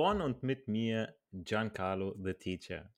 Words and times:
von 0.00 0.22
und 0.22 0.42
mit 0.42 0.66
mir 0.66 1.14
Giancarlo 1.30 2.16
the 2.24 2.32
Teacher, 2.32 2.90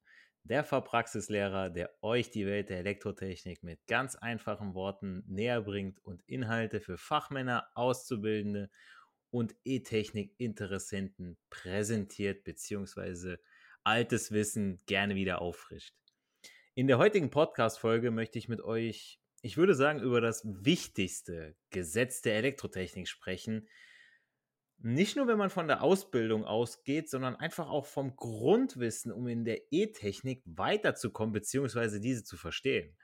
der 0.45 0.63
Fachpraxislehrer, 0.63 1.69
der 1.69 1.91
euch 2.01 2.31
die 2.31 2.47
Welt 2.47 2.69
der 2.69 2.79
Elektrotechnik 2.79 3.65
mit 3.65 3.85
ganz 3.89 4.15
einfachen 4.15 4.75
Worten 4.75 5.25
näher 5.27 5.63
bringt 5.63 5.99
und 6.05 6.23
Inhalte 6.29 6.81
für 6.81 6.97
Fachmänner, 6.97 7.67
Auszubildende 7.75 8.71
und 9.31 9.57
E-Technik-Interessenten 9.65 11.39
präsentiert 11.51 12.45
bzw. 12.45 13.39
altes 13.83 14.31
Wissen 14.31 14.81
gerne 14.87 15.17
wieder 15.17 15.43
auffrischt. 15.43 15.97
In 16.77 16.87
der 16.87 16.99
heutigen 16.99 17.31
Podcast-Folge 17.31 18.13
möchte 18.13 18.39
ich 18.39 18.49
mit 18.49 18.61
euch, 18.61 19.19
ich 19.41 19.57
würde 19.57 19.75
sagen, 19.75 19.99
über 19.99 20.21
das 20.21 20.45
wichtigste 20.45 21.57
Gesetz 21.71 22.23
der 22.23 22.37
Elektrotechnik 22.37 23.09
sprechen, 23.09 23.67
nicht 24.85 25.17
nur, 25.17 25.29
wenn 25.29 25.39
man 25.39 25.51
von 25.51 25.69
der 25.69 25.83
Ausbildung 25.83 26.45
ausgeht, 26.45 27.09
sondern 27.09 27.37
einfach 27.37 27.69
auch 27.69 27.87
vom 27.87 28.17
Grundwissen, 28.17 29.13
um 29.13 29.29
in 29.29 29.45
der 29.45 29.61
E-Technik 29.71 30.43
weiterzukommen, 30.45 31.33
beziehungsweise 31.33 32.01
diese 32.01 32.25
zu 32.25 32.37
verstehen. 32.37 32.97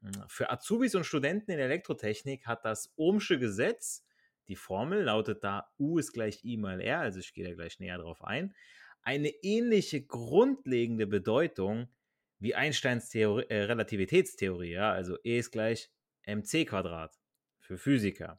Hm, 0.00 0.12
für 0.28 0.50
Azubis 0.50 0.94
und 0.94 1.04
Studenten 1.04 1.50
in 1.50 1.58
Elektrotechnik 1.58 2.46
hat 2.46 2.64
das 2.64 2.92
Ohmsche 2.96 3.38
Gesetz, 3.38 4.04
die 4.48 4.56
Formel 4.56 5.02
lautet 5.02 5.42
da 5.42 5.70
U 5.78 5.98
ist 5.98 6.12
gleich 6.12 6.44
I 6.44 6.56
mal 6.56 6.80
R, 6.80 7.00
also 7.00 7.20
ich 7.20 7.32
gehe 7.32 7.46
da 7.46 7.54
gleich 7.54 7.80
näher 7.80 7.98
drauf 7.98 8.22
ein, 8.22 8.54
eine 9.02 9.28
ähnliche 9.28 10.04
grundlegende 10.04 11.06
Bedeutung 11.06 11.88
wie 12.38 12.54
Einsteins 12.54 13.08
Theorie, 13.10 13.46
äh, 13.48 13.64
Relativitätstheorie, 13.64 14.72
ja, 14.72 14.92
also 14.92 15.18
E 15.24 15.38
ist 15.38 15.50
gleich 15.50 15.90
mc 16.26 16.66
Quadrat 16.66 17.18
für 17.58 17.78
Physiker. 17.78 18.38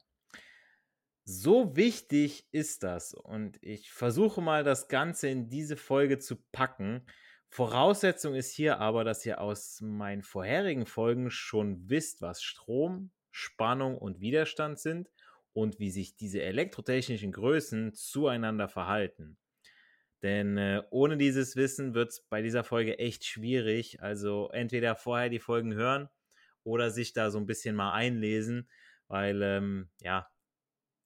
So 1.28 1.74
wichtig 1.74 2.46
ist 2.52 2.84
das 2.84 3.12
und 3.12 3.58
ich 3.60 3.90
versuche 3.90 4.40
mal 4.40 4.62
das 4.62 4.86
Ganze 4.86 5.28
in 5.28 5.48
diese 5.48 5.76
Folge 5.76 6.20
zu 6.20 6.36
packen. 6.52 7.04
Voraussetzung 7.48 8.36
ist 8.36 8.52
hier 8.52 8.78
aber, 8.78 9.02
dass 9.02 9.26
ihr 9.26 9.40
aus 9.40 9.80
meinen 9.80 10.22
vorherigen 10.22 10.86
Folgen 10.86 11.32
schon 11.32 11.90
wisst, 11.90 12.22
was 12.22 12.44
Strom, 12.44 13.10
Spannung 13.32 13.98
und 13.98 14.20
Widerstand 14.20 14.78
sind 14.78 15.10
und 15.52 15.80
wie 15.80 15.90
sich 15.90 16.14
diese 16.14 16.42
elektrotechnischen 16.42 17.32
Größen 17.32 17.92
zueinander 17.92 18.68
verhalten. 18.68 19.36
Denn 20.22 20.56
äh, 20.56 20.84
ohne 20.90 21.16
dieses 21.16 21.56
Wissen 21.56 21.94
wird 21.94 22.10
es 22.10 22.20
bei 22.20 22.40
dieser 22.40 22.62
Folge 22.62 23.00
echt 23.00 23.24
schwierig. 23.24 24.00
Also 24.00 24.48
entweder 24.52 24.94
vorher 24.94 25.28
die 25.28 25.40
Folgen 25.40 25.74
hören 25.74 26.08
oder 26.62 26.90
sich 26.90 27.14
da 27.14 27.32
so 27.32 27.38
ein 27.38 27.46
bisschen 27.46 27.74
mal 27.74 27.92
einlesen, 27.94 28.68
weil 29.08 29.42
ähm, 29.42 29.90
ja, 30.00 30.28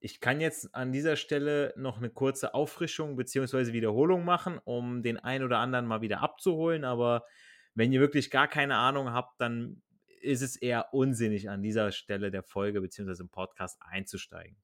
ich 0.01 0.21
kann 0.21 0.41
jetzt 0.41 0.75
an 0.75 0.93
dieser 0.93 1.17
Stelle 1.17 1.75
noch 1.77 1.99
eine 1.99 2.09
kurze 2.09 2.55
Auffrischung 2.55 3.17
bzw. 3.17 3.73
Wiederholung 3.73 4.25
machen, 4.25 4.59
um 4.65 5.03
den 5.03 5.19
einen 5.19 5.45
oder 5.45 5.59
anderen 5.59 5.87
mal 5.87 6.01
wieder 6.01 6.21
abzuholen. 6.23 6.85
Aber 6.85 7.27
wenn 7.75 7.93
ihr 7.93 8.01
wirklich 8.01 8.31
gar 8.31 8.49
keine 8.49 8.77
Ahnung 8.77 9.13
habt, 9.13 9.41
dann 9.41 9.83
ist 10.23 10.41
es 10.41 10.57
eher 10.57 10.93
unsinnig, 10.95 11.51
an 11.51 11.63
dieser 11.63 11.93
Stelle 11.93 12.31
der 12.31 12.43
Folge 12.43 12.81
bzw. 12.81 13.23
im 13.23 13.29
Podcast 13.29 13.79
einzusteigen. 13.83 14.57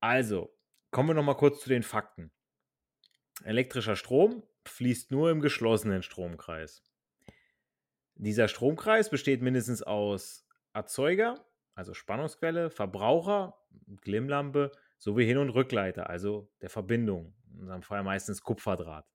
Also, 0.00 0.54
kommen 0.90 1.08
wir 1.08 1.14
nochmal 1.14 1.36
kurz 1.36 1.62
zu 1.62 1.70
den 1.70 1.82
Fakten. 1.82 2.30
Elektrischer 3.42 3.96
Strom 3.96 4.42
fließt 4.66 5.10
nur 5.10 5.30
im 5.30 5.40
geschlossenen 5.40 6.02
Stromkreis. 6.02 6.82
Dieser 8.16 8.48
Stromkreis 8.48 9.10
besteht 9.10 9.42
mindestens 9.42 9.82
aus 9.82 10.46
Erzeuger, 10.72 11.44
also 11.74 11.94
Spannungsquelle, 11.94 12.70
Verbraucher, 12.70 13.56
Glimmlampe 14.02 14.72
sowie 14.98 15.26
Hin- 15.26 15.38
und 15.38 15.50
Rückleiter, 15.50 16.08
also 16.08 16.50
der 16.62 16.70
Verbindung, 16.70 17.34
in 17.52 17.60
unserem 17.60 17.82
Fall 17.82 18.02
meistens 18.02 18.42
Kupferdraht. 18.42 19.06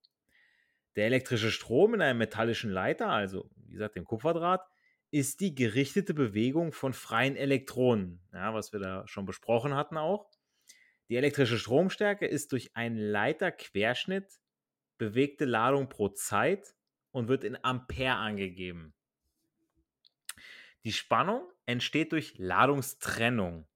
Der 0.96 1.06
elektrische 1.06 1.52
Strom 1.52 1.94
in 1.94 2.02
einem 2.02 2.20
metallischen 2.20 2.72
Leiter, 2.72 3.10
also 3.10 3.50
wie 3.56 3.72
gesagt 3.72 3.96
dem 3.96 4.06
Kupferdraht, 4.06 4.68
ist 5.12 5.40
die 5.40 5.56
gerichtete 5.56 6.14
Bewegung 6.14 6.72
von 6.72 6.94
freien 6.94 7.36
Elektronen, 7.36 8.22
ja, 8.34 8.54
was 8.54 8.74
wir 8.74 8.80
da 8.80 9.08
schon 9.08 9.26
besprochen 9.26 9.74
hatten 9.74 9.98
auch. 9.98 10.30
Die 11.10 11.16
elektrische 11.16 11.58
Stromstärke 11.58 12.28
ist 12.28 12.52
durch 12.52 12.76
einen 12.76 12.98
Leiterquerschnitt 12.98 14.40
bewegte 15.00 15.46
Ladung 15.46 15.90
pro 15.90 16.10
Zeit 16.10 16.76
und 17.12 17.28
wird 17.28 17.44
in 17.44 17.58
Ampere 17.64 18.16
angegeben. 18.16 18.94
Die 20.84 20.94
Spannung 20.94 21.50
entsteht 21.70 22.12
durch 22.14 22.34
Ladungstrennung. 22.38 23.68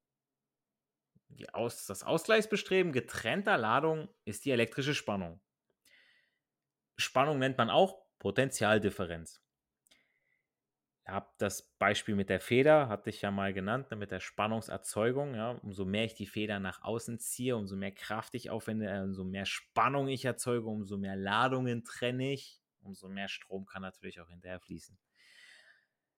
Aus, 1.52 1.86
das 1.86 2.04
Ausgleichsbestreben 2.04 2.92
getrennter 2.92 3.58
Ladung 3.58 4.10
ist 4.26 4.46
die 4.46 4.52
elektrische 4.52 4.96
Spannung. 4.96 5.40
Spannung 6.98 7.38
nennt 7.38 7.58
man 7.58 7.70
auch 7.70 8.04
Potentialdifferenz. 8.18 9.42
Ihr 11.06 11.14
habt 11.14 11.40
das 11.42 11.74
Beispiel 11.78 12.16
mit 12.16 12.30
der 12.30 12.40
Feder, 12.40 12.88
hatte 12.88 13.12
ich 13.12 13.22
ja 13.22 13.30
mal 13.30 13.54
genannt, 13.54 13.92
ne, 13.92 13.98
mit 13.98 14.10
der 14.10 14.22
Spannungserzeugung. 14.22 15.36
Ja, 15.36 15.52
umso 15.52 15.86
mehr 15.86 16.06
ich 16.06 16.16
die 16.16 16.28
Feder 16.28 16.60
nach 16.60 16.82
außen 16.82 17.20
ziehe, 17.20 17.56
umso 17.58 17.76
mehr 17.76 17.92
Kraft 17.92 18.34
ich 18.34 18.50
aufwende, 18.50 18.88
äh, 18.88 19.02
umso 19.02 19.24
mehr 19.24 19.46
Spannung 19.46 20.08
ich 20.08 20.26
erzeuge, 20.26 20.68
umso 20.68 20.98
mehr 20.98 21.16
Ladungen 21.16 21.84
trenne 21.84 22.32
ich, 22.32 22.62
umso 22.82 23.08
mehr 23.10 23.28
Strom 23.28 23.66
kann 23.66 23.82
natürlich 23.82 24.20
auch 24.20 24.30
hinterher 24.30 24.60
fließen. 24.60 24.98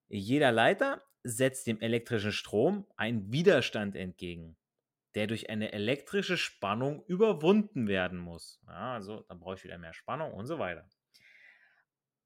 Jeder 0.07 0.51
Leiter 0.51 1.03
setzt 1.23 1.67
dem 1.67 1.79
elektrischen 1.81 2.31
Strom 2.31 2.87
einen 2.97 3.31
Widerstand 3.31 3.95
entgegen, 3.95 4.57
der 5.15 5.27
durch 5.27 5.49
eine 5.49 5.73
elektrische 5.73 6.37
Spannung 6.37 7.03
überwunden 7.07 7.87
werden 7.87 8.19
muss. 8.19 8.61
Ja, 8.67 8.93
also 8.93 9.21
dann 9.23 9.39
brauche 9.39 9.55
ich 9.55 9.63
wieder 9.63 9.77
mehr 9.77 9.93
Spannung 9.93 10.33
und 10.33 10.45
so 10.47 10.59
weiter. 10.59 10.89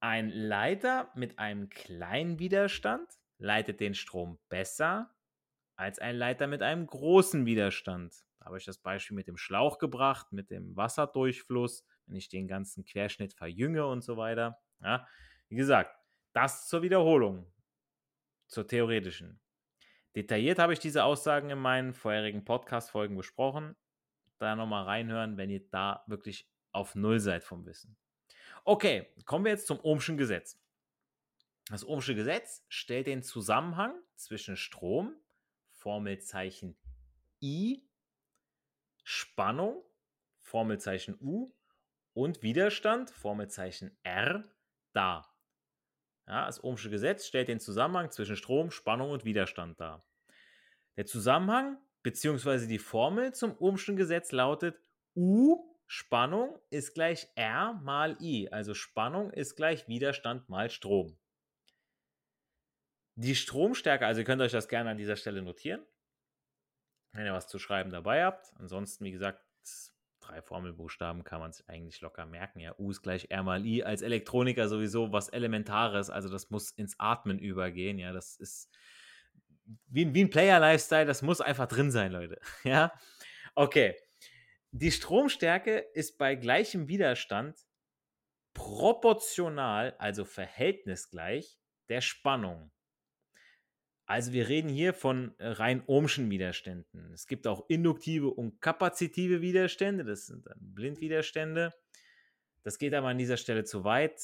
Ein 0.02 0.30
Leiter 0.30 1.12
mit 1.16 1.40
einem 1.40 1.70
kleinen 1.70 2.40
Widerstand 2.40 3.10
leitet 3.38 3.80
den 3.80 3.94
Strom 3.94 4.40
besser 4.50 5.16
als 5.76 6.00
ein 6.00 6.16
Leiter 6.16 6.48
mit 6.48 6.62
einem 6.62 6.88
großen 6.88 7.46
Widerstand. 7.46 8.16
Da 8.40 8.48
habe 8.48 8.58
ich 8.58 8.66
das 8.66 8.80
Beispiel 8.80 9.16
mit 9.16 9.28
dem 9.28 9.38
Schlauch 9.38 9.78
gebracht, 9.80 10.31
mit 10.31 10.52
dem 10.52 10.76
Wasserdurchfluss, 10.76 11.86
wenn 12.06 12.16
ich 12.16 12.30
den 12.30 12.48
ganzen 12.48 12.86
Querschnitt 12.86 13.34
verjünge 13.34 13.86
und 13.88 14.04
so 14.04 14.18
weiter. 14.18 14.60
Ja, 14.81 15.08
wie 15.50 15.56
gesagt, 15.56 15.96
das 16.34 16.68
zur 16.68 16.81
Wiederholung, 16.81 17.52
zur 18.50 18.68
theoretischen. 18.68 19.40
Detailliert 20.16 20.60
habe 20.60 20.74
ich 20.74 20.80
diese 20.80 21.04
Aussagen 21.04 21.50
in 21.50 21.60
meinen 21.60 21.94
vorherigen 21.94 22.44
Podcast-Folgen 22.44 23.16
besprochen. 23.16 23.75
Da 24.40 24.56
nochmal 24.56 24.84
reinhören, 24.84 25.38
wenn 25.38 25.50
ihr 25.50 25.68
da 25.69 26.04
wirklich 26.07 26.50
auf 26.72 26.96
Null 26.96 27.19
seid 27.19 27.44
vom 27.44 27.66
Wissen. 27.66 27.96
Okay, 28.66 29.07
kommen 29.25 29.46
wir 29.46 29.51
jetzt 29.51 29.68
zum 29.68 29.80
Ohmschen 29.80 30.18
Gesetz. 30.18 30.60
Das 31.69 31.86
Ohmsche 31.86 32.16
Gesetz 32.16 32.66
stellt 32.68 33.06
den 33.06 33.22
Zusammenhang 33.22 33.94
zwischen 34.16 34.57
Strom, 34.57 35.16
Formelzeichen 35.69 36.75
I, 37.42 37.88
Spannung, 39.04 39.84
Formelzeichen 40.40 41.16
U 41.22 41.54
und 42.13 42.42
Widerstand, 42.42 43.12
Formelzeichen 43.12 43.95
R, 44.02 44.44
dar. 44.94 45.29
Ja, 46.30 46.46
das 46.46 46.64
Ohmsche 46.64 46.92
Gesetz 46.92 47.26
stellt 47.26 47.48
den 47.48 47.60
Zusammenhang 47.60 48.12
zwischen 48.12 48.36
Strom, 48.36 48.70
Spannung 48.70 49.10
und 49.10 49.26
Widerstand 49.26 49.80
dar. 49.80 50.06
Der 50.96 51.08
Zusammenhang 51.08 51.80
bzw. 52.04 52.68
die 52.68 52.78
Formel 52.78 53.34
zum 53.34 53.58
Ohmschen 53.58 53.96
Gesetz 53.96 54.31
lautet 54.31 54.80
U 55.16 55.66
Spannung 55.88 56.62
ist 56.70 56.94
gleich 56.94 57.28
R 57.34 57.74
mal 57.81 58.16
I, 58.22 58.48
also 58.52 58.76
Spannung 58.76 59.31
ist 59.31 59.56
gleich 59.56 59.88
Widerstand 59.88 60.48
mal 60.48 60.70
Strom. 60.70 61.18
Die 63.16 63.36
Stromstärke, 63.36 64.06
also 64.06 64.22
ihr 64.22 64.26
könnt 64.26 64.44
euch 64.44 64.52
das 64.52 64.68
gerne 64.68 64.92
an 64.92 64.98
dieser 64.98 65.16
Stelle 65.16 65.42
notieren, 65.42 65.84
wenn 67.12 67.26
ihr 67.26 67.34
was 67.34 67.48
zu 67.48 67.58
schreiben 67.58 67.90
dabei 67.90 68.24
habt. 68.24 68.54
Ansonsten, 68.58 69.04
wie 69.04 69.12
gesagt, 69.12 69.44
drei 70.30 70.42
Formelbuchstaben 70.42 71.24
kann 71.24 71.40
man 71.40 71.52
sich 71.52 71.68
eigentlich 71.68 72.02
locker 72.02 72.26
merken. 72.26 72.60
Ja, 72.60 72.76
U 72.78 72.92
ist 72.92 73.02
gleich 73.02 73.28
R 73.30 73.44
mal 73.44 73.66
I. 73.66 73.84
Als 73.84 74.02
Elektroniker 74.02 74.68
sowieso 74.68 75.12
was 75.12 75.30
Elementares, 75.30 76.10
also 76.10 76.30
das 76.30 76.50
muss 76.50 76.72
ins 76.72 77.00
Atmen 77.00 77.40
übergehen. 77.40 78.00
Ja, 78.00 78.14
das 78.14 78.36
ist 78.36 78.70
wie, 79.88 80.14
wie 80.14 80.24
ein 80.24 80.30
Player-Lifestyle, 80.30 81.06
das 81.06 81.22
muss 81.22 81.42
einfach 81.42 81.68
drin 81.68 81.92
sein, 81.92 82.12
Leute. 82.12 82.40
Ja, 82.64 82.92
okay. 83.56 83.96
Die 84.72 84.92
Stromstärke 84.92 85.80
ist 85.94 86.18
bei 86.18 86.36
gleichem 86.36 86.88
Widerstand 86.88 87.58
proportional, 88.54 89.96
also 89.98 90.26
verhältnisgleich, 90.26 91.58
der 91.88 92.02
Spannung. 92.02 92.72
Also 94.10 94.34
wir 94.34 94.50
reden 94.50 94.70
hier 94.70 94.96
von 94.96 95.36
äh, 95.38 95.50
rein 95.50 95.84
ohmschen 95.86 96.32
Widerständen. 96.32 97.14
Es 97.14 97.28
gibt 97.28 97.46
auch 97.46 97.70
induktive 97.70 98.32
und 98.32 98.60
kapazitive 98.60 99.42
Widerstände, 99.42 100.04
das 100.04 100.26
sind 100.26 100.48
dann 100.48 100.58
Blindwiderstände. 100.60 101.72
Das 102.64 102.80
geht 102.80 102.96
aber 102.96 103.10
an 103.10 103.20
dieser 103.20 103.38
Stelle 103.38 103.66
zu 103.66 103.84
weit. 103.84 104.20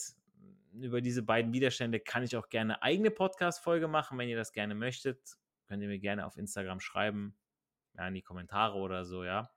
Über 0.74 1.02
diese 1.02 1.22
beiden 1.22 1.54
Widerstände 1.54 2.00
kann 2.00 2.24
ich 2.24 2.36
auch 2.36 2.50
gerne 2.50 2.82
eigene 2.82 3.12
Podcast-Folge 3.12 3.88
machen, 3.88 4.18
wenn 4.18 4.28
ihr 4.28 4.36
das 4.36 4.54
gerne 4.54 4.74
möchtet. 4.74 5.20
Könnt 5.68 5.84
ihr 5.84 5.88
mir 5.88 6.00
gerne 6.00 6.26
auf 6.26 6.36
Instagram 6.36 6.80
schreiben, 6.80 7.38
ja, 7.96 8.08
in 8.08 8.16
die 8.16 8.24
Kommentare 8.24 8.80
oder 8.80 9.06
so, 9.06 9.24
ja. 9.24 9.52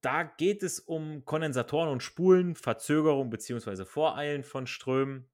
Da 0.00 0.24
geht 0.24 0.64
es 0.64 0.80
um 0.80 1.24
Kondensatoren 1.24 1.88
und 1.88 2.02
Spulen, 2.02 2.56
Verzögerung 2.56 3.30
bzw. 3.30 3.84
Voreilen 3.84 4.42
von 4.42 4.66
Strömen. 4.66 5.30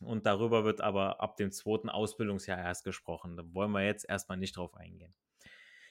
Und 0.00 0.26
darüber 0.26 0.64
wird 0.64 0.80
aber 0.80 1.20
ab 1.20 1.36
dem 1.36 1.52
zweiten 1.52 1.90
Ausbildungsjahr 1.90 2.58
erst 2.58 2.84
gesprochen. 2.84 3.36
Da 3.36 3.44
wollen 3.54 3.72
wir 3.72 3.84
jetzt 3.84 4.08
erstmal 4.08 4.38
nicht 4.38 4.56
drauf 4.56 4.74
eingehen. 4.74 5.14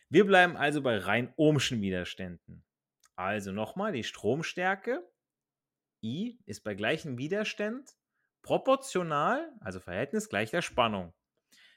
Wir 0.09 0.25
bleiben 0.25 0.57
also 0.57 0.81
bei 0.81 0.97
rein 0.97 1.31
ohmschen 1.35 1.81
Widerständen. 1.81 2.65
Also 3.15 3.51
nochmal, 3.51 3.91
die 3.91 4.03
Stromstärke 4.03 5.07
I 6.03 6.39
ist 6.45 6.63
bei 6.63 6.73
gleichem 6.73 7.17
Widerstand 7.17 7.95
proportional, 8.41 9.51
also 9.59 9.79
Verhältnis 9.79 10.29
gleich 10.29 10.49
der 10.49 10.61
Spannung. 10.61 11.13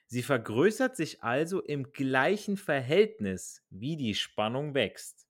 Sie 0.06 0.22
vergrößert 0.22 0.96
sich 0.96 1.22
also 1.22 1.60
im 1.62 1.92
gleichen 1.92 2.56
Verhältnis, 2.56 3.64
wie 3.70 3.96
die 3.96 4.14
Spannung 4.14 4.74
wächst. 4.74 5.26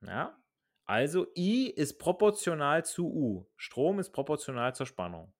Ja? 0.00 0.41
Also 0.84 1.26
I 1.36 1.70
ist 1.70 1.98
proportional 1.98 2.84
zu 2.84 3.06
U. 3.06 3.46
Strom 3.56 3.98
ist 3.98 4.10
proportional 4.10 4.74
zur 4.74 4.86
Spannung. 4.86 5.32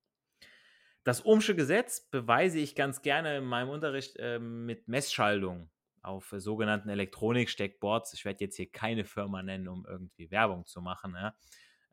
Das 1.05 1.25
Ohmsche 1.25 1.57
Gesetz 1.57 2.09
beweise 2.11 2.61
ich 2.61 2.77
ganz 2.77 3.03
gerne 3.03 3.39
in 3.39 3.45
meinem 3.45 3.71
Unterricht 3.71 4.17
äh, 4.19 4.39
mit 4.39 4.87
Messschaltung 4.87 5.69
auf 6.01 6.33
äh, 6.33 6.41
sogenannten 6.41 6.89
Elektronik-Steckboards. 6.89 8.15
Ich 8.15 8.25
werde 8.25 8.45
jetzt 8.45 8.57
hier 8.57 8.71
keine 8.71 9.05
Firma 9.05 9.43
nennen, 9.43 9.67
um 9.67 9.85
irgendwie 9.85 10.31
Werbung 10.31 10.65
zu 10.65 10.81
machen. 10.81 11.15
Ja? 11.15 11.35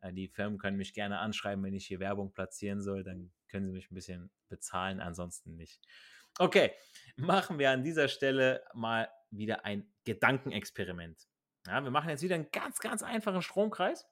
Äh, 0.00 0.12
die 0.12 0.28
Firmen 0.28 0.58
können 0.58 0.76
mich 0.76 0.94
gerne 0.94 1.18
anschreiben, 1.18 1.64
wenn 1.64 1.74
ich 1.74 1.86
hier 1.86 1.98
Werbung 1.98 2.32
platzieren 2.32 2.82
soll. 2.82 3.02
Dann 3.02 3.32
können 3.48 3.66
sie 3.66 3.72
mich 3.72 3.90
ein 3.90 3.94
bisschen 3.94 4.30
bezahlen, 4.48 5.00
ansonsten 5.00 5.56
nicht. 5.56 5.80
Okay, 6.38 6.72
machen 7.16 7.58
wir 7.58 7.70
an 7.70 7.82
dieser 7.82 8.06
Stelle 8.06 8.64
mal 8.74 9.08
wieder 9.30 9.64
ein 9.64 9.92
Gedankenexperiment. 10.04 11.28
Ja, 11.66 11.82
wir 11.82 11.90
machen 11.90 12.08
jetzt 12.08 12.22
wieder 12.22 12.34
einen 12.34 12.50
ganz, 12.50 12.80
ganz 12.80 13.02
einfachen 13.02 13.42
Stromkreis, 13.42 14.08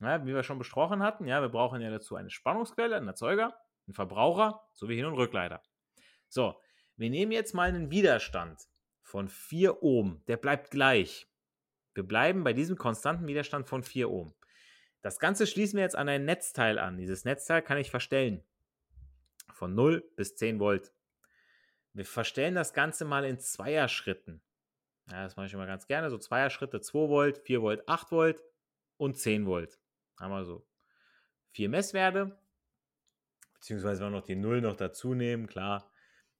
ja, 0.00 0.24
wie 0.24 0.34
wir 0.34 0.42
schon 0.42 0.58
besprochen 0.58 1.02
hatten. 1.02 1.26
Ja, 1.26 1.40
wir 1.40 1.48
brauchen 1.48 1.80
ja 1.80 1.90
dazu 1.90 2.16
eine 2.16 2.30
Spannungsquelle, 2.30 2.96
einen 2.96 3.08
Erzeuger, 3.08 3.56
einen 3.86 3.94
Verbraucher 3.94 4.62
sowie 4.72 4.96
Hin- 4.96 5.06
und 5.06 5.14
Rückleiter. 5.14 5.62
So, 6.28 6.60
wir 6.96 7.10
nehmen 7.10 7.32
jetzt 7.32 7.54
mal 7.54 7.68
einen 7.68 7.90
Widerstand 7.90 8.68
von 9.02 9.28
4 9.28 9.82
Ohm. 9.82 10.22
Der 10.28 10.36
bleibt 10.36 10.70
gleich. 10.70 11.28
Wir 11.94 12.06
bleiben 12.06 12.44
bei 12.44 12.52
diesem 12.52 12.76
konstanten 12.76 13.26
Widerstand 13.26 13.68
von 13.68 13.82
4 13.82 14.10
Ohm. 14.10 14.34
Das 15.02 15.18
Ganze 15.18 15.46
schließen 15.46 15.76
wir 15.76 15.82
jetzt 15.82 15.96
an 15.96 16.08
ein 16.08 16.24
Netzteil 16.24 16.78
an. 16.78 16.96
Dieses 16.96 17.24
Netzteil 17.24 17.60
kann 17.60 17.78
ich 17.78 17.90
verstellen. 17.90 18.44
Von 19.52 19.74
0 19.74 20.08
bis 20.16 20.36
10 20.36 20.60
Volt. 20.60 20.92
Wir 21.92 22.06
verstellen 22.06 22.54
das 22.54 22.72
Ganze 22.72 23.04
mal 23.04 23.24
in 23.24 23.38
Zweierschritten. 23.38 24.40
Ja, 25.10 25.24
das 25.24 25.36
mache 25.36 25.46
ich 25.46 25.52
immer 25.52 25.66
ganz 25.66 25.86
gerne. 25.86 26.10
So 26.10 26.18
Zweier-Schritte, 26.18 26.80
2 26.80 27.08
Volt, 27.08 27.38
4 27.38 27.62
Volt, 27.62 27.88
8 27.88 28.12
Volt 28.12 28.42
und 28.96 29.16
10 29.16 29.46
Volt. 29.46 29.78
Haben 30.18 30.32
wir 30.32 30.44
so 30.44 30.66
vier 31.50 31.68
Messwerte. 31.68 32.38
Beziehungsweise 33.54 34.00
wenn 34.00 34.12
wir 34.12 34.18
noch 34.18 34.26
die 34.26 34.36
0 34.36 34.60
noch 34.60 34.76
dazu 34.76 35.14
nehmen, 35.14 35.46
klar, 35.46 35.90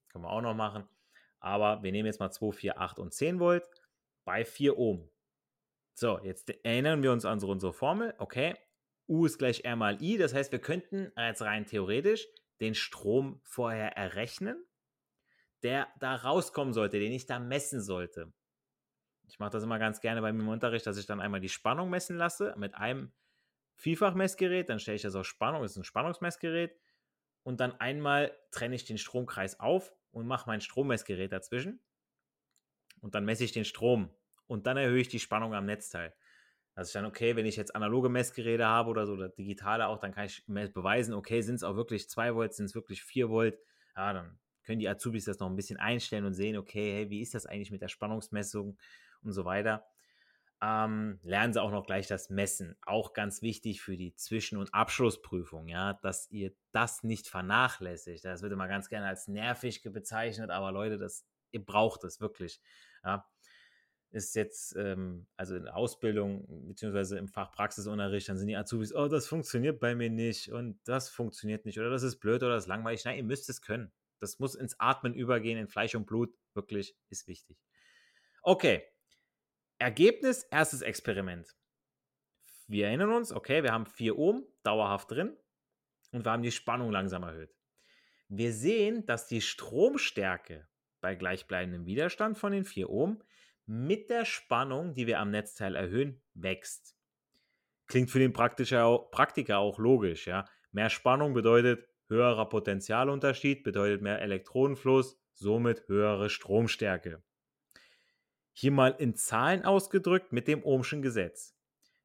können 0.09 0.25
wir 0.25 0.31
auch 0.31 0.41
noch 0.41 0.55
machen. 0.55 0.89
Aber 1.41 1.83
wir 1.83 1.93
nehmen 1.93 2.07
jetzt 2.07 2.21
mal 2.21 2.31
2, 2.31 2.53
4, 2.53 2.81
8 2.81 2.99
und 2.99 3.13
10 3.13 3.41
Volt 3.41 3.69
bei 4.25 4.45
4 4.45 4.79
Ohm. 4.79 5.11
So, 5.95 6.19
jetzt 6.21 6.51
erinnern 6.65 7.03
wir 7.03 7.13
uns 7.13 7.25
an 7.25 7.43
unsere 7.43 7.73
Formel. 7.73 8.15
Okay, 8.19 8.57
U 9.09 9.27
ist 9.27 9.39
gleich 9.39 9.65
R 9.65 9.77
mal 9.77 10.01
I. 10.01 10.17
Das 10.17 10.33
heißt, 10.33 10.53
wir 10.53 10.61
könnten 10.61 11.13
jetzt 11.17 11.43
rein 11.43 11.67
theoretisch 11.67 12.27
den 12.61 12.75
Strom 12.75 13.41
vorher 13.43 13.97
errechnen, 13.97 14.65
der 15.63 15.89
da 15.99 16.15
rauskommen 16.15 16.73
sollte, 16.73 16.99
den 16.99 17.13
ich 17.13 17.27
da 17.27 17.39
messen 17.39 17.83
sollte. 17.83 18.33
Ich 19.33 19.39
mache 19.39 19.53
das 19.53 19.65
immer 19.65 19.79
ganz 19.79 20.03
gerne 20.03 20.21
bei 20.21 20.31
mir 20.31 20.43
im 20.43 20.49
Unterricht, 20.49 20.87
dass 20.87 20.99
ich 20.99 21.07
dann 21.07 21.23
einmal 21.23 21.41
die 21.41 21.49
Spannung 21.49 21.89
messen 21.89 22.19
lasse 22.19 22.55
mit 22.59 22.75
einem 22.75 23.13
Vielfachmessgerät. 23.77 24.69
Dann 24.69 24.79
stelle 24.79 24.97
ich 24.97 25.03
das 25.03 25.15
auf 25.15 25.25
Spannung, 25.25 25.63
das 25.63 25.71
ist 25.71 25.79
ein 25.79 25.85
Spannungsmessgerät. 25.85 26.79
Und 27.43 27.59
dann 27.59 27.73
einmal 27.81 28.37
trenne 28.51 28.75
ich 28.75 28.85
den 28.85 28.99
Stromkreis 28.99 29.59
auf 29.59 29.95
und 30.11 30.27
mache 30.27 30.47
mein 30.47 30.61
Strommessgerät 30.61 31.33
dazwischen. 31.33 31.81
Und 33.01 33.15
dann 33.15 33.25
messe 33.25 33.45
ich 33.45 33.53
den 33.53 33.65
Strom. 33.65 34.11
Und 34.49 34.67
dann 34.67 34.77
erhöhe 34.77 35.01
ich 35.01 35.09
die 35.09 35.19
Spannung 35.19 35.55
am 35.55 35.65
Netzteil. 35.65 36.15
Das 36.75 36.89
ist 36.89 36.95
dann 36.95 37.07
okay, 37.07 37.35
wenn 37.35 37.47
ich 37.47 37.57
jetzt 37.57 37.75
analoge 37.75 38.11
Messgeräte 38.11 38.67
habe 38.67 38.91
oder 38.91 39.07
so, 39.07 39.15
oder 39.15 39.31
digitale 39.31 39.87
auch, 39.87 39.99
dann 39.99 40.13
kann 40.13 40.27
ich 40.27 40.45
beweisen, 40.45 41.15
okay, 41.15 41.41
sind 41.41 41.55
es 41.55 41.63
auch 41.63 41.77
wirklich 41.77 42.11
2 42.11 42.35
Volt, 42.35 42.53
sind 42.53 42.67
es 42.67 42.75
wirklich 42.75 43.03
4 43.03 43.31
Volt. 43.31 43.59
Ja, 43.97 44.13
dann 44.13 44.39
können 44.63 44.79
die 44.79 44.91
Azubis 44.91 45.25
das 45.25 45.39
noch 45.39 45.49
ein 45.49 45.57
bisschen 45.57 45.79
einstellen 45.79 46.27
und 46.27 46.35
sehen, 46.35 46.59
okay, 46.59 46.93
hey, 46.93 47.09
wie 47.09 47.23
ist 47.23 47.33
das 47.33 47.47
eigentlich 47.47 47.71
mit 47.71 47.81
der 47.81 47.89
Spannungsmessung 47.89 48.79
und 49.23 49.33
so 49.33 49.45
weiter. 49.45 49.85
Ähm, 50.63 51.19
lernen 51.25 51.53
sie 51.53 51.61
auch 51.61 51.73
noch 51.73 51.85
gleich 51.85 52.07
das 52.07 52.31
Messen. 52.31 52.77
Auch 52.87 53.15
ganz 53.15 53.43
wichtig 53.43 53.83
für 53.83 53.97
die 53.97 54.15
Zwischen- 54.15 54.59
und 54.59 54.73
Abschlussprüfung, 54.73 55.67
ja, 55.67 55.95
dass 55.95 56.31
ihr 56.31 56.53
das 56.71 57.03
nicht 57.03 57.27
vernachlässigt. 57.27 58.25
Das 58.25 58.43
wird 58.43 58.53
immer 58.53 58.69
ganz 58.69 58.89
gerne 58.89 59.09
als 59.09 59.27
nervig 59.27 59.83
bezeichnet, 59.83 60.51
aber 60.51 60.71
Leute, 60.71 60.99
das, 60.99 61.27
ihr 61.51 61.65
braucht 61.65 62.05
es 62.05 62.21
wirklich. 62.21 62.61
Ja. 63.03 63.29
Ist 64.13 64.37
jetzt, 64.37 64.77
ähm, 64.77 65.27
also 65.37 65.57
in 65.57 65.67
Ausbildung 65.67 66.69
beziehungsweise 66.69 67.19
im 67.19 67.29
Fachpraxisunterricht, 67.29 68.29
dann 68.29 68.37
sind 68.37 68.47
die 68.47 68.57
Azubis, 68.57 68.95
oh, 68.95 69.09
das 69.09 69.27
funktioniert 69.27 69.81
bei 69.81 69.97
mir 69.97 70.11
nicht 70.11 70.53
und 70.53 70.79
das 70.85 71.09
funktioniert 71.09 71.65
nicht 71.65 71.81
oder 71.81 71.91
das 71.91 72.05
ist 72.05 72.21
blöd 72.21 72.43
oder 72.43 72.55
das 72.55 72.65
ist 72.65 72.69
langweilig. 72.69 73.05
Nein, 73.05 73.17
ihr 73.17 73.25
müsst 73.25 73.49
es 73.49 73.63
können. 73.63 73.91
Das 74.21 74.39
muss 74.39 74.55
ins 74.55 74.79
Atmen 74.79 75.15
übergehen, 75.15 75.59
in 75.59 75.67
Fleisch 75.67 75.97
und 75.97 76.07
Blut. 76.07 76.33
Wirklich 76.55 76.95
ist 77.09 77.27
wichtig. 77.27 77.59
Okay, 78.43 78.85
Ergebnis, 79.83 80.45
erstes 80.45 80.81
Experiment. 80.81 81.55
Wir 82.69 82.87
erinnern 82.87 83.13
uns, 83.13 83.33
okay, 83.33 83.63
wir 83.63 83.73
haben 83.73 83.85
4 83.85 84.17
Ohm 84.17 84.47
dauerhaft 84.63 85.11
drin. 85.11 85.37
und 86.13 86.25
wir 86.25 86.33
haben 86.33 86.43
die 86.43 86.53
Spannung 86.53 86.93
langsam 86.93 87.23
erhöht. 87.23 87.55
Wir 88.29 88.53
sehen, 88.53 89.05
dass 89.07 89.27
die 89.27 89.41
Stromstärke 89.41 90.69
bei 91.01 91.15
gleichbleibendem 91.15 91.87
Widerstand 91.87 92.39
von 92.39 92.53
den 92.53 92.65
4 92.65 92.89
Ohm 92.89 93.23
mit 93.67 94.11
der 94.11 94.25
Spannung, 94.25 94.95
die 94.95 95.07
wir 95.07 95.19
am 95.19 95.31
Netzteil 95.31 95.75
erhöhen, 95.75 96.23
wächst. 96.35 96.97
Klingt 97.87 98.11
für 98.11 98.19
den 98.19 98.33
Praktiker 98.33 99.59
auch 99.59 99.79
logisch. 99.79 100.27
Ja? 100.27 100.47
Mehr 100.71 100.91
Spannung 100.91 101.35
bedeutet 101.35 101.89
höherer 102.09 102.49
Potentialunterschied, 102.49 103.65
bedeutet 103.65 104.03
mehr 104.03 104.21
Elektronenfluss, 104.21 105.19
somit 105.35 105.87
höhere 105.89 106.31
Stromstärke. 106.31 107.23
Hier 108.53 108.71
mal 108.71 108.95
in 108.99 109.15
Zahlen 109.15 109.65
ausgedrückt 109.65 110.33
mit 110.33 110.49
dem 110.49 110.63
Ohmschen 110.65 111.03
Gesetz. 111.03 111.57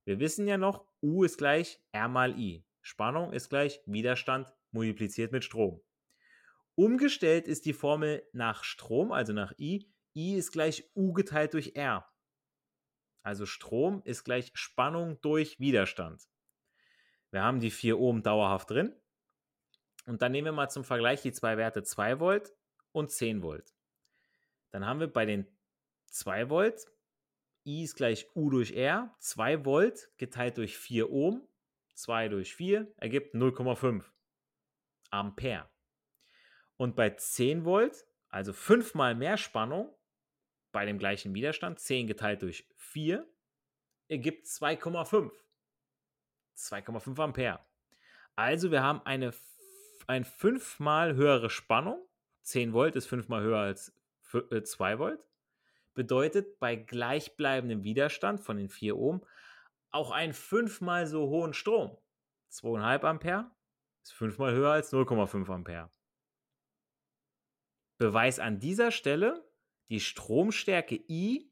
Wir 0.06 0.20
wissen 0.20 0.48
ja 0.48 0.58
noch, 0.58 0.86
U 1.02 1.24
ist 1.24 1.38
gleich 1.38 1.82
R 1.92 2.08
mal 2.08 2.40
I. 2.40 2.66
Spannung 2.82 3.34
ist 3.34 3.50
gleich 3.50 3.82
Widerstand 3.86 4.54
multipliziert 4.72 5.32
mit 5.32 5.44
Strom. 5.44 5.82
Umgestellt 6.76 7.48
ist 7.48 7.66
die 7.66 7.74
Formel 7.74 8.24
nach 8.32 8.64
Strom, 8.64 9.12
also 9.12 9.34
nach 9.34 9.54
I. 9.58 9.92
I 10.16 10.36
ist 10.36 10.52
gleich 10.52 10.90
U 10.96 11.12
geteilt 11.12 11.54
durch 11.54 11.76
R. 11.76 12.08
Also 13.24 13.46
Strom 13.46 14.02
ist 14.06 14.24
gleich 14.24 14.52
Spannung 14.54 15.20
durch 15.22 15.60
Widerstand. 15.60 16.24
Wir 17.32 17.44
haben 17.44 17.60
die 17.60 17.72
4 17.72 18.00
Ohm 18.00 18.24
dauerhaft 18.24 18.70
drin. 18.70 18.96
Und 20.06 20.22
dann 20.22 20.32
nehmen 20.32 20.46
wir 20.46 20.52
mal 20.54 20.70
zum 20.70 20.86
Vergleich 20.86 21.22
die 21.22 21.34
zwei 21.34 21.58
Werte 21.58 21.84
2 21.84 22.22
Volt 22.22 22.54
und 22.94 23.12
10 23.12 23.42
Volt. 23.42 23.74
Dann 24.72 24.86
haben 24.86 25.02
wir 25.02 25.12
bei 25.12 25.26
den 25.26 25.46
2 26.08 26.50
Volt, 26.50 26.86
I 27.66 27.84
ist 27.84 27.96
gleich 27.96 28.28
U 28.36 28.50
durch 28.50 28.72
R, 28.72 29.16
2 29.20 29.66
Volt 29.66 30.10
geteilt 30.18 30.58
durch 30.58 30.78
4 30.78 31.12
Ohm, 31.12 31.48
2 31.96 32.30
durch 32.30 32.56
4 32.56 32.94
ergibt 32.98 33.36
0,5 33.36 34.06
Ampere. 35.10 35.70
Und 36.78 36.96
bei 36.96 37.10
10 37.10 37.66
Volt, 37.66 38.06
also 38.30 38.54
5 38.54 38.94
mal 38.94 39.16
mehr 39.16 39.38
Spannung, 39.38 39.94
bei 40.72 40.86
dem 40.86 41.00
gleichen 41.00 41.34
Widerstand, 41.34 41.80
10 41.80 42.08
geteilt 42.08 42.42
durch 42.42 42.70
4, 42.78 43.28
ergibt 44.08 44.46
2,5. 44.46 45.32
2,5 46.56 47.20
Ampere. 47.22 47.66
Also 48.36 48.72
wir 48.72 48.84
haben 48.84 49.02
eine 49.06 49.34
ein 50.08 50.24
5 50.24 50.80
mal 50.80 51.16
höhere 51.16 51.50
Spannung. 51.50 52.08
10 52.44 52.74
Volt 52.74 52.96
ist 52.96 53.08
5 53.08 53.28
mal 53.28 53.42
höher 53.42 53.60
als 53.60 53.94
2 54.24 54.92
äh, 54.92 55.00
Volt 55.00 55.24
bedeutet 55.98 56.60
bei 56.60 56.78
gleichbleibendem 56.78 57.84
Widerstand 57.84 58.40
von 58.40 58.56
den 58.56 58.70
4 58.70 58.96
Ohm 58.96 59.26
auch 59.90 60.12
einen 60.12 60.34
fünfmal 60.34 61.08
so 61.08 61.28
hohen 61.28 61.54
Strom. 61.54 61.98
2,5 62.52 63.04
Ampere 63.04 63.52
ist 64.04 64.14
fünfmal 64.14 64.54
höher 64.54 64.72
als 64.72 64.94
0,5 64.94 65.50
Ampere. 65.50 65.92
Beweis 67.98 68.40
an 68.40 68.60
dieser 68.60 68.92
Stelle, 68.92 69.44
die 69.90 70.00
Stromstärke 70.00 70.96
I 71.10 71.52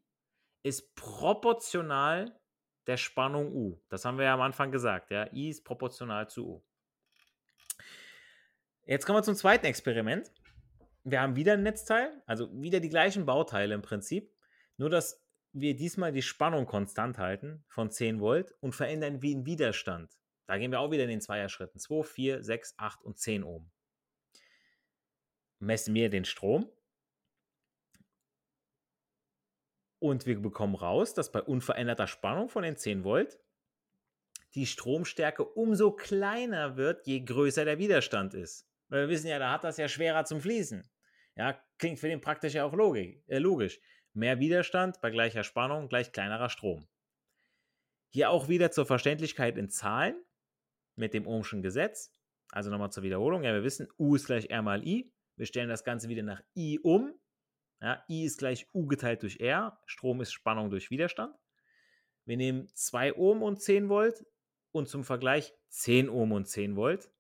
ist 0.64 0.96
proportional 0.96 2.40
der 2.86 2.98
Spannung 2.98 3.52
U. 3.52 3.82
Das 3.90 4.06
haben 4.06 4.18
wir 4.18 4.26
ja 4.26 4.36
am 4.36 4.42
Anfang 4.42 4.72
gesagt. 4.72 5.10
Ja? 5.10 5.32
I 5.34 5.50
ist 5.50 5.64
proportional 5.64 6.30
zu 6.30 6.48
U. 6.48 6.64
Jetzt 8.86 9.08
kommen 9.08 9.18
wir 9.18 9.24
zum 9.24 9.36
zweiten 9.36 9.66
Experiment. 9.66 10.32
Wir 11.04 11.22
haben 11.22 11.36
wieder 11.36 11.54
ein 11.54 11.64
Netzteil, 11.64 12.22
also 12.28 12.50
wieder 12.62 12.80
die 12.80 12.90
gleichen 12.90 13.26
Bauteile 13.26 13.74
im 13.74 13.82
Prinzip. 13.82 14.35
Nur, 14.78 14.90
dass 14.90 15.24
wir 15.54 15.76
diesmal 15.76 16.12
die 16.12 16.22
Spannung 16.22 16.66
konstant 16.66 17.18
halten 17.18 17.64
von 17.68 17.90
10 17.90 18.20
Volt 18.20 18.54
und 18.60 18.76
verändern 18.76 19.22
wie 19.22 19.34
einen 19.34 19.46
Widerstand. 19.46 20.12
Da 20.48 20.58
gehen 20.58 20.72
wir 20.72 20.80
auch 20.80 20.92
wieder 20.92 21.04
in 21.04 21.10
den 21.10 21.22
Zweier-Schritten. 21.22 21.80
2, 21.80 22.04
4, 22.04 22.44
6, 22.44 22.76
8 22.78 23.04
und 23.04 23.18
10 23.18 23.44
Ohm. 23.44 23.72
Messen 25.60 25.96
wir 25.96 26.10
den 26.10 26.26
Strom. 26.26 26.70
Und 30.00 30.26
wir 30.26 30.40
bekommen 30.40 30.76
raus, 30.76 31.14
dass 31.14 31.32
bei 31.32 31.42
unveränderter 31.42 32.08
Spannung 32.08 32.50
von 32.50 32.64
den 32.64 32.78
10 32.78 33.04
Volt 33.04 33.40
die 34.54 34.66
Stromstärke 34.66 35.44
umso 35.44 35.92
kleiner 35.92 36.78
wird, 36.78 37.08
je 37.08 37.22
größer 37.22 37.66
der 37.66 37.80
Widerstand 37.80 38.34
ist. 38.34 38.70
Weil 38.88 39.02
wir 39.02 39.10
wissen 39.10 39.28
ja, 39.28 39.40
da 39.40 39.52
hat 39.52 39.64
das 39.64 39.78
ja 39.78 39.88
schwerer 39.88 40.26
zum 40.26 40.42
Fließen. 40.42 40.88
Ja, 41.36 41.60
klingt 41.78 42.00
für 42.00 42.08
den 42.08 42.22
praktisch 42.22 42.54
ja 42.54 42.64
auch 42.66 42.74
äh, 42.74 43.40
logisch. 43.40 43.80
Mehr 44.16 44.40
Widerstand 44.40 45.02
bei 45.02 45.12
gleicher 45.12 45.44
Spannung 45.44 45.90
gleich 45.90 46.14
kleinerer 46.14 46.48
Strom. 46.48 46.88
Hier 48.08 48.30
auch 48.30 48.48
wieder 48.48 48.72
zur 48.72 48.86
Verständlichkeit 48.86 49.58
in 49.58 49.70
Zahlen 49.70 50.16
mit 50.96 51.14
dem 51.14 51.28
Ohmschen 51.28 51.62
Gesetz. 51.62 52.14
Also 52.50 52.70
nochmal 52.70 52.94
zur 52.94 53.04
Wiederholung. 53.04 53.44
Ja, 53.44 53.52
wir 53.52 53.66
wissen, 53.66 53.90
U 54.00 54.16
ist 54.16 54.28
gleich 54.28 54.50
R 54.50 54.62
mal 54.62 54.88
I. 54.88 55.12
Wir 55.36 55.46
stellen 55.46 55.68
das 55.68 55.84
Ganze 55.84 56.08
wieder 56.08 56.24
nach 56.24 56.42
I 56.56 56.80
um. 56.80 57.14
Ja, 57.82 58.06
I 58.10 58.24
ist 58.24 58.38
gleich 58.38 58.70
U 58.74 58.88
geteilt 58.88 59.22
durch 59.22 59.42
R. 59.42 59.82
Strom 59.86 60.22
ist 60.22 60.32
Spannung 60.32 60.70
durch 60.70 60.90
Widerstand. 60.92 61.36
Wir 62.24 62.38
nehmen 62.38 62.70
2 62.74 63.16
Ohm 63.18 63.44
und 63.44 63.62
10 63.62 63.90
Volt 63.90 64.26
und 64.72 64.88
zum 64.88 65.04
Vergleich 65.04 65.54
10 65.68 66.08
Ohm 66.08 66.32
und 66.32 66.48
10 66.48 66.78
Volt. 66.78 67.12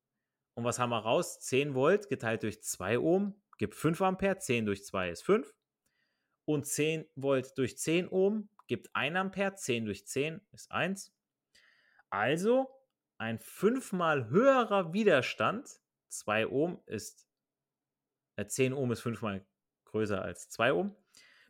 Und 0.53 0.63
was 0.63 0.79
haben 0.79 0.91
wir 0.91 0.99
raus? 0.99 1.41
10 1.41 1.75
Volt 1.75 2.07
geteilt 2.07 2.43
durch 2.43 2.63
2 2.63 2.99
Ohm 2.99 3.35
gibt 3.57 3.75
5 3.75 4.01
Ampere. 4.01 4.37
10 4.37 4.65
durch 4.65 4.85
2 4.85 5.09
ist 5.09 5.23
5 5.23 5.53
und 6.45 6.65
10 6.65 7.05
Volt 7.15 7.57
durch 7.57 7.77
10 7.77 8.07
Ohm 8.09 8.49
gibt 8.67 8.95
1 8.95 9.15
Ampere, 9.15 9.55
10 9.55 9.85
durch 9.85 10.07
10 10.07 10.41
ist 10.51 10.71
1. 10.71 11.13
Also 12.09 12.69
ein 13.17 13.39
fünfmal 13.39 14.29
höherer 14.29 14.93
Widerstand, 14.93 15.69
2 16.09 16.47
Ohm 16.47 16.81
ist, 16.85 17.27
äh, 18.35 18.45
10 18.45 18.73
Ohm 18.73 18.91
ist 18.91 19.01
fünfmal 19.01 19.45
größer 19.85 20.21
als 20.21 20.49
2 20.49 20.73
Ohm, 20.73 20.95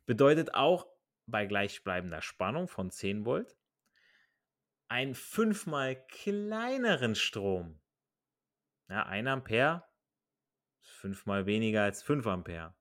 bedeutet 0.06 0.54
auch 0.54 0.88
bei 1.26 1.46
gleichbleibender 1.46 2.22
Spannung 2.22 2.68
von 2.68 2.92
10 2.92 3.26
Volt 3.26 3.56
einen 4.88 5.16
fünfmal 5.16 6.06
kleineren 6.08 7.16
Strom. 7.16 7.82
Ja, 8.88 9.04
1 9.08 9.28
Ampere 9.28 9.84
ist 10.82 10.92
fünfmal 10.92 11.48
weniger 11.48 11.84
als 11.84 12.04
5 12.04 12.28
Ampere. 12.28 12.76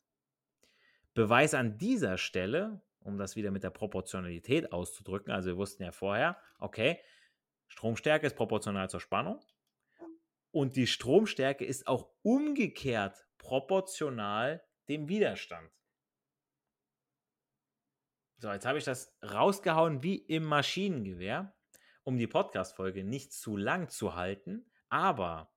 Beweis 1.15 1.55
an 1.55 1.79
dieser 1.79 2.19
Stelle, 2.19 2.83
um 3.01 3.17
das 3.19 3.37
wieder 3.37 3.53
mit 3.53 3.63
der 3.63 3.71
Proportionalität 3.71 4.73
auszudrücken, 4.73 5.33
also 5.33 5.51
wir 5.51 5.57
wussten 5.57 5.85
ja 5.85 5.93
vorher, 5.93 6.37
okay, 6.59 7.01
Stromstärke 7.69 8.27
ist 8.27 8.37
proportional 8.37 8.91
zur 8.91 9.01
Spannung 9.01 9.41
und 10.51 10.77
die 10.77 10.87
Stromstärke 10.87 11.65
ist 11.65 11.87
auch 11.87 12.11
umgekehrt 12.23 13.27
proportional 13.39 14.65
dem 14.89 15.09
Widerstand. 15.09 15.71
So, 18.39 18.53
jetzt 18.53 18.67
habe 18.67 18.79
ich 18.79 18.85
das 18.85 19.17
rausgehauen 19.23 20.03
wie 20.03 20.17
im 20.17 20.45
Maschinengewehr, 20.45 21.57
um 22.03 22.19
die 22.19 22.27
Podcast-Folge 22.27 23.05
nicht 23.05 23.33
zu 23.33 23.57
lang 23.57 23.89
zu 23.89 24.15
halten, 24.15 24.71
aber 24.89 25.53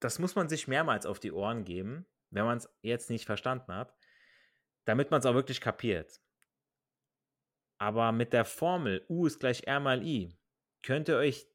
das 0.00 0.18
muss 0.18 0.34
man 0.34 0.48
sich 0.48 0.68
mehrmals 0.68 1.06
auf 1.06 1.18
die 1.18 1.32
Ohren 1.32 1.64
geben, 1.64 2.06
wenn 2.30 2.44
man 2.44 2.58
es 2.58 2.68
jetzt 2.82 3.10
nicht 3.10 3.24
verstanden 3.24 3.72
hat, 3.72 3.94
damit 4.84 5.10
man 5.10 5.20
es 5.20 5.26
auch 5.26 5.34
wirklich 5.34 5.60
kapiert. 5.60 6.20
Aber 7.78 8.12
mit 8.12 8.32
der 8.32 8.44
Formel 8.44 9.04
U 9.08 9.26
ist 9.26 9.38
gleich 9.38 9.66
R 9.66 9.80
mal 9.80 10.02
I 10.04 10.36
könnt 10.82 11.08
ihr 11.08 11.16
euch 11.16 11.46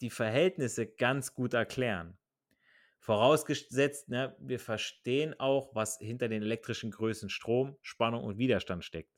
die 0.00 0.10
Verhältnisse 0.10 0.86
ganz 0.86 1.34
gut 1.34 1.54
erklären. 1.54 2.18
Vorausgesetzt, 2.98 4.08
ne, 4.08 4.36
wir 4.38 4.60
verstehen 4.60 5.34
auch, 5.40 5.74
was 5.74 5.98
hinter 5.98 6.28
den 6.28 6.42
elektrischen 6.42 6.92
Größen 6.92 7.30
Strom, 7.30 7.76
Spannung 7.82 8.22
und 8.22 8.38
Widerstand 8.38 8.84
steckt. 8.84 9.12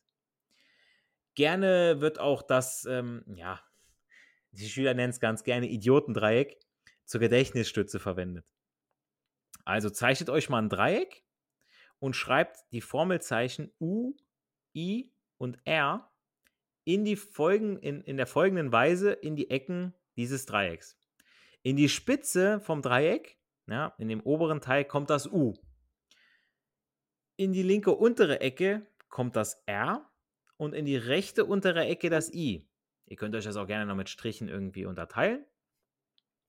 Gerne 1.35 2.01
wird 2.01 2.19
auch 2.19 2.43
das, 2.43 2.87
ähm, 2.87 3.25
ja, 3.37 3.61
die 4.53 4.69
Schüler 4.69 4.95
nennen 4.95 5.11
es 5.11 5.21
ganz 5.21 5.45
gerne 5.45 5.69
Idiotendreieck 5.69 6.57
zur 7.05 7.21
Gedächtnisstütze 7.21 7.99
verwendet. 7.99 8.47
Also 9.65 9.91
zeichnet 9.91 10.31
euch 10.31 10.49
mal 10.49 10.61
ein 10.61 10.69
Dreieck 10.69 11.25
und 11.99 12.15
schreibt 12.15 12.59
die 12.73 12.81
Formelzeichen 12.81 13.73
U, 13.81 14.15
I 14.75 15.13
und 15.39 15.59
R 15.65 16.11
in, 16.85 17.05
die 17.05 17.17
Folgen, 17.17 17.79
in, 17.79 18.03
in 18.03 18.17
der 18.17 18.27
folgenden 18.27 18.73
Weise 18.73 19.13
in 19.13 19.37
die 19.37 19.51
Ecken 19.51 19.95
dieses 20.17 20.47
Dreiecks. 20.47 20.99
In 21.63 21.77
die 21.77 21.89
Spitze 21.89 22.61
vom 22.61 22.83
Dreieck, 22.83 23.39
ja, 23.67 23.95
in 23.99 24.09
dem 24.09 24.21
oberen 24.21 24.61
Teil, 24.61 24.85
kommt 24.85 25.09
das 25.09 25.27
U. 25.27 25.55
In 27.37 27.53
die 27.53 27.63
linke 27.63 27.93
untere 27.93 28.41
Ecke 28.41 28.87
kommt 29.09 29.35
das 29.35 29.63
R 29.67 30.09
und 30.59 30.75
in 30.75 30.85
die 30.85 30.97
rechte 30.97 31.47
untere 31.47 31.87
Ecke 31.87 32.11
das 32.11 32.33
I. 32.33 32.69
Ihr 33.07 33.17
könnt 33.17 33.35
euch 33.35 33.45
das 33.45 33.57
auch 33.57 33.67
gerne 33.67 33.87
noch 33.87 33.97
mit 33.97 34.09
Strichen 34.09 34.49
irgendwie 34.49 34.85
unterteilen. 34.85 35.45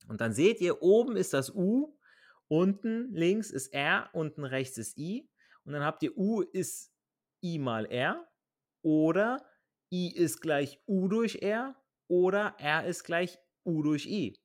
Und 0.08 0.22
dann 0.22 0.34
seht 0.34 0.62
ihr, 0.62 0.82
oben 0.82 1.16
ist 1.16 1.34
das 1.34 1.50
U 1.50 1.98
Unten 2.48 3.14
links 3.14 3.52
ist 3.52 3.74
R, 3.74 4.10
unten 4.14 4.44
rechts 4.44 4.78
ist 4.78 4.98
I. 4.98 5.30
Und 5.64 5.74
dann 5.74 5.84
habt 5.84 6.04
ihr 6.04 6.18
U 6.18 6.42
ist 6.42 6.94
I 7.44 7.58
mal 7.58 7.86
R. 7.86 8.28
Oder 8.82 9.44
I 9.92 10.14
ist 10.14 10.42
gleich 10.42 10.80
U 10.88 11.08
durch 11.08 11.42
R. 11.42 11.76
Oder 12.08 12.56
R 12.60 12.86
ist 12.86 13.04
gleich 13.04 13.40
U 13.64 13.82
durch 13.82 14.06
I. 14.06 14.40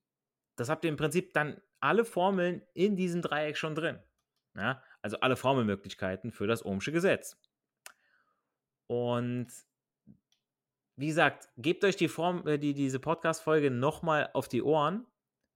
das 0.57 0.69
habt 0.69 0.85
ihr 0.85 0.91
im 0.91 0.97
Prinzip 0.97 1.35
dann 1.35 1.61
alle 1.81 2.05
Formeln 2.05 2.63
in 2.75 2.97
diesem 2.97 3.23
Dreieck 3.23 3.57
schon 3.57 3.75
drin. 3.75 3.99
Ja? 4.55 4.83
Also 5.03 5.19
alle 5.21 5.37
Formelmöglichkeiten 5.37 6.33
für 6.33 6.47
das 6.47 6.65
Ohmsche 6.65 6.93
Gesetz. 6.93 7.39
Und 8.87 9.49
wie 10.97 11.07
gesagt, 11.07 11.49
gebt 11.57 11.85
euch 11.85 11.97
die 11.97 12.09
Form, 12.09 12.47
äh, 12.47 12.59
die, 12.59 12.75
diese 12.75 13.01
Podcast-Folge 13.01 13.71
nochmal 13.71 14.31
auf 14.35 14.49
die 14.49 14.63
Ohren 14.63 15.07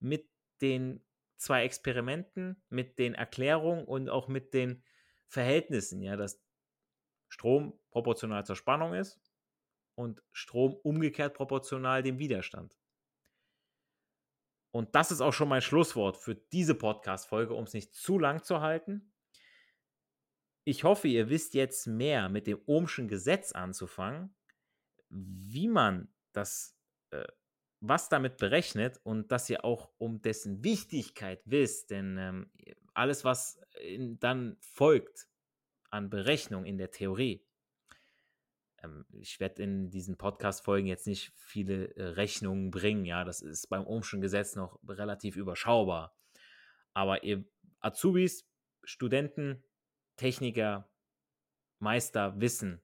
mit 0.00 0.26
den 0.62 1.04
zwei 1.36 1.64
Experimenten, 1.64 2.62
mit 2.68 2.98
den 2.98 3.14
Erklärungen 3.14 3.84
und 3.84 4.08
auch 4.08 4.28
mit 4.28 4.54
den 4.54 4.82
Verhältnissen, 5.26 6.02
ja, 6.02 6.16
dass 6.16 6.42
Strom 7.28 7.78
proportional 7.90 8.46
zur 8.46 8.56
Spannung 8.56 8.94
ist 8.94 9.20
und 9.96 10.22
Strom 10.32 10.74
umgekehrt 10.74 11.34
proportional 11.34 12.02
dem 12.02 12.18
Widerstand. 12.18 12.76
Und 14.74 14.94
das 14.96 15.12
ist 15.12 15.20
auch 15.20 15.32
schon 15.32 15.48
mein 15.48 15.62
Schlusswort 15.62 16.16
für 16.16 16.34
diese 16.34 16.74
Podcast-Folge, 16.74 17.54
um 17.54 17.64
es 17.64 17.74
nicht 17.74 17.94
zu 17.94 18.18
lang 18.18 18.42
zu 18.42 18.60
halten. 18.60 19.12
Ich 20.64 20.82
hoffe, 20.82 21.06
ihr 21.06 21.28
wisst 21.28 21.54
jetzt 21.54 21.86
mehr 21.86 22.28
mit 22.28 22.46
dem 22.46 22.60
Ohmschen 22.66 23.06
Gesetz 23.06 23.52
anzufangen, 23.52 24.34
wie 25.10 25.68
man 25.68 26.12
das, 26.32 26.76
äh, 27.10 27.24
was 27.88 28.08
damit 28.08 28.38
berechnet 28.38 28.98
und 29.02 29.30
dass 29.30 29.50
ihr 29.50 29.64
auch 29.64 29.90
um 29.98 30.22
dessen 30.22 30.64
Wichtigkeit 30.64 31.42
wisst, 31.44 31.90
denn 31.90 32.16
ähm, 32.18 32.50
alles, 32.94 33.24
was 33.24 33.60
in, 33.80 34.18
dann 34.20 34.56
folgt 34.60 35.28
an 35.90 36.08
Berechnung 36.10 36.64
in 36.64 36.78
der 36.78 36.90
Theorie, 36.90 37.46
ähm, 38.82 39.04
ich 39.12 39.38
werde 39.38 39.62
in 39.62 39.90
diesen 39.90 40.16
Podcast-Folgen 40.16 40.86
jetzt 40.86 41.06
nicht 41.06 41.32
viele 41.36 41.94
äh, 41.96 42.04
Rechnungen 42.04 42.70
bringen, 42.70 43.04
ja, 43.04 43.24
das 43.24 43.42
ist 43.42 43.68
beim 43.68 43.86
Ohmschen 43.86 44.20
Gesetz 44.20 44.56
noch 44.56 44.78
relativ 44.88 45.36
überschaubar. 45.36 46.16
Aber 46.94 47.22
ihr 47.22 47.44
Azubis, 47.80 48.48
Studenten, 48.82 49.62
Techniker, 50.16 50.90
Meister 51.80 52.40
wissen, 52.40 52.82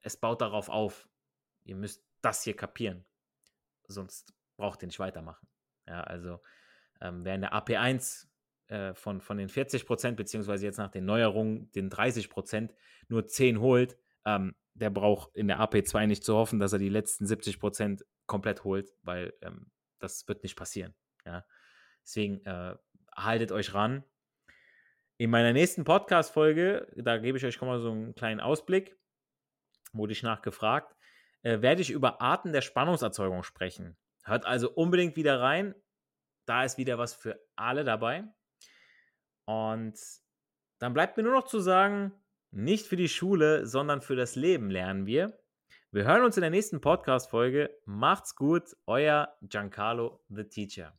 es 0.00 0.16
baut 0.16 0.40
darauf 0.40 0.68
auf. 0.68 1.08
Ihr 1.64 1.76
müsst 1.76 2.04
das 2.22 2.42
hier 2.42 2.56
kapieren. 2.56 3.04
Sonst 3.88 4.34
braucht 4.56 4.82
ihr 4.82 4.86
nicht 4.86 4.98
weitermachen. 4.98 5.46
Ja, 5.86 6.02
also 6.02 6.40
ähm, 7.00 7.24
wer 7.24 7.34
in 7.34 7.40
der 7.40 7.52
AP1 7.52 8.26
äh, 8.68 8.94
von, 8.94 9.20
von 9.20 9.36
den 9.36 9.48
40 9.48 9.86
Prozent, 9.86 10.16
beziehungsweise 10.16 10.64
jetzt 10.64 10.78
nach 10.78 10.90
den 10.90 11.04
Neuerungen 11.04 11.70
den 11.72 11.90
30 11.90 12.30
Prozent 12.30 12.74
nur 13.08 13.26
10 13.26 13.60
holt, 13.60 13.98
ähm, 14.24 14.54
der 14.74 14.90
braucht 14.90 15.34
in 15.36 15.48
der 15.48 15.60
AP2 15.60 16.06
nicht 16.06 16.24
zu 16.24 16.34
hoffen, 16.34 16.58
dass 16.58 16.72
er 16.72 16.78
die 16.78 16.88
letzten 16.88 17.26
70 17.26 17.58
Prozent 17.60 18.04
komplett 18.26 18.64
holt, 18.64 18.94
weil 19.02 19.34
ähm, 19.42 19.70
das 19.98 20.26
wird 20.28 20.42
nicht 20.42 20.56
passieren. 20.56 20.94
Ja? 21.26 21.44
Deswegen 22.02 22.44
äh, 22.46 22.76
haltet 23.16 23.52
euch 23.52 23.74
ran. 23.74 24.04
In 25.18 25.30
meiner 25.30 25.52
nächsten 25.52 25.84
Podcast-Folge, 25.84 26.88
da 26.96 27.18
gebe 27.18 27.38
ich 27.38 27.44
euch 27.44 27.54
schon 27.54 27.68
mal 27.68 27.80
so 27.80 27.90
einen 27.90 28.14
kleinen 28.14 28.40
Ausblick, 28.40 28.96
wurde 29.92 30.12
ich 30.12 30.22
nachgefragt, 30.22 30.96
äh, 31.42 31.60
werde 31.60 31.82
ich 31.82 31.90
über 31.90 32.20
Arten 32.20 32.52
der 32.52 32.62
Spannungserzeugung 32.62 33.42
sprechen. 33.42 33.96
Hört 34.24 34.46
also 34.46 34.70
unbedingt 34.70 35.16
wieder 35.16 35.40
rein. 35.40 35.74
Da 36.46 36.64
ist 36.64 36.78
wieder 36.78 36.98
was 36.98 37.14
für 37.14 37.40
alle 37.56 37.84
dabei. 37.84 38.24
Und 39.44 39.98
dann 40.78 40.94
bleibt 40.94 41.16
mir 41.16 41.22
nur 41.22 41.34
noch 41.34 41.46
zu 41.46 41.60
sagen, 41.60 42.12
nicht 42.50 42.86
für 42.86 42.96
die 42.96 43.08
Schule, 43.08 43.66
sondern 43.66 44.00
für 44.00 44.16
das 44.16 44.36
Leben 44.36 44.70
lernen 44.70 45.06
wir. 45.06 45.38
Wir 45.90 46.04
hören 46.04 46.24
uns 46.24 46.36
in 46.36 46.42
der 46.42 46.50
nächsten 46.50 46.80
Podcast-Folge. 46.80 47.70
Macht's 47.84 48.34
gut, 48.36 48.76
euer 48.86 49.36
Giancarlo 49.42 50.24
the 50.28 50.44
Teacher. 50.44 50.98